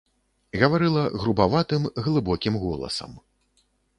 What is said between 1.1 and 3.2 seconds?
грубаватым, глыбокім голасам.